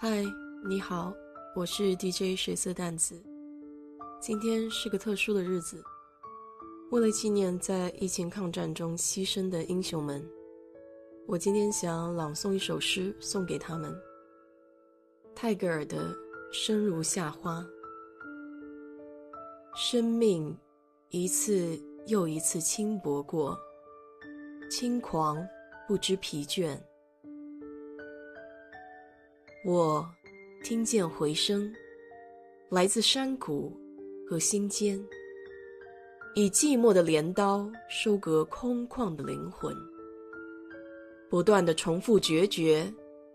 [0.00, 0.22] 嗨，
[0.64, 1.12] 你好，
[1.56, 3.20] 我是 DJ 水色淡子。
[4.20, 5.82] 今天是个特殊的日子，
[6.92, 10.24] 为了纪念在疫情抗战中牺牲的英雄们，
[11.26, 13.92] 我今天想朗诵一首诗送给他们。
[15.34, 16.14] 泰戈尔的
[16.52, 17.60] 《生如夏花》，
[19.74, 20.56] 生命
[21.08, 21.76] 一次
[22.06, 23.58] 又一次轻薄过，
[24.70, 25.44] 轻狂
[25.88, 26.80] 不知疲倦。
[29.70, 30.08] 我
[30.64, 31.70] 听见回声，
[32.70, 33.70] 来自山谷
[34.26, 34.98] 和心间，
[36.34, 39.76] 以寂寞的镰刀收割空旷的灵魂，
[41.28, 42.90] 不断的重复决绝，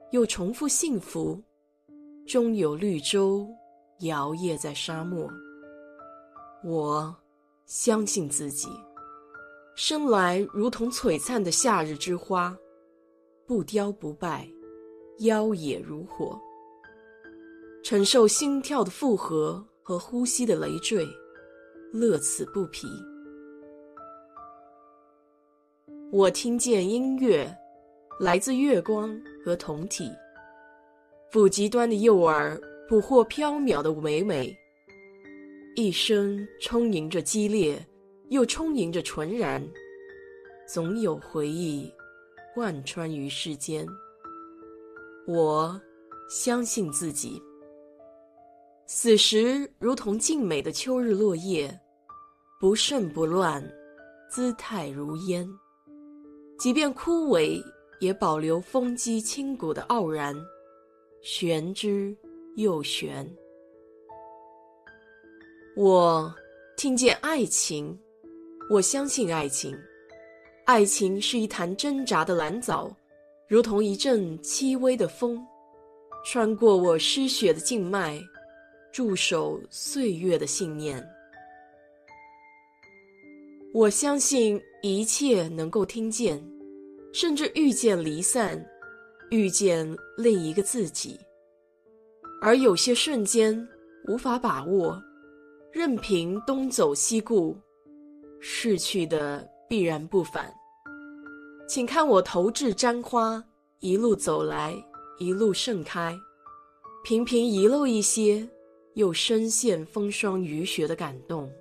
[0.09, 1.39] 又重复幸福。
[2.25, 3.47] 终有绿洲
[3.99, 5.29] 摇曳在沙漠。
[6.63, 7.15] 我
[7.67, 8.69] 相信自己，
[9.75, 12.57] 生来如同璀璨的夏日之花，
[13.45, 14.49] 不凋不败，
[15.19, 16.39] 妖冶如火。
[17.83, 21.05] 承受心跳的负荷和呼吸的累赘，
[21.91, 22.87] 乐此不疲。
[26.11, 27.53] 我听见音乐，
[28.19, 30.09] 来自月光和酮体。
[31.31, 34.55] 不极端的诱饵，捕获缥缈的唯美。
[35.75, 37.83] 一生充盈着激烈，
[38.29, 39.67] 又充盈着纯然，
[40.67, 41.91] 总有回忆
[42.53, 43.85] 贯穿于世间。
[45.25, 45.79] 我
[46.29, 47.41] 相信自己，
[48.85, 51.79] 死时如同静美的秋日落叶，
[52.59, 53.63] 不盛不乱，
[54.29, 55.47] 姿态如烟。
[56.59, 57.63] 即便枯萎，
[58.01, 60.35] 也保留风肌清骨的傲然。
[61.21, 62.13] 玄之
[62.57, 63.25] 又玄。
[65.77, 66.33] 我
[66.75, 67.97] 听见爱情，
[68.69, 69.73] 我相信爱情。
[70.65, 72.93] 爱情是一潭挣扎的蓝藻，
[73.53, 75.39] 如同一阵轻微的风，
[76.25, 78.19] 穿过我失血的静脉，
[78.91, 81.07] 驻守岁月的信念。
[83.71, 86.43] 我相信一切能够听见，
[87.13, 88.59] 甚至遇见离散。
[89.29, 89.87] 遇见
[90.17, 91.19] 另一个自己，
[92.41, 93.55] 而有些瞬间
[94.07, 94.99] 无法把握，
[95.71, 97.55] 任凭东走西顾，
[98.39, 100.51] 逝去的必然不返。
[101.73, 103.43] 请看我投掷簪花，
[103.79, 104.75] 一路走来，
[105.17, 106.15] 一路盛开，
[107.03, 108.47] 频频遗漏一些，
[108.93, 111.51] 又深陷风霜雨雪的感动。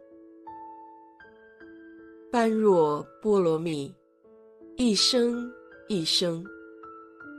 [2.31, 3.91] 般若波罗蜜，
[4.77, 5.51] 一生
[5.89, 6.45] 一生。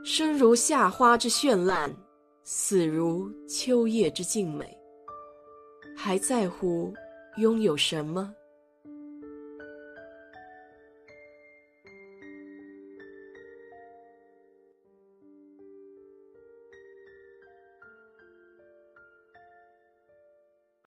[0.03, 1.95] 生如夏花之绚烂，
[2.43, 4.75] 死如秋叶之静美。
[5.95, 6.91] 还在乎
[7.37, 8.33] 拥有什么？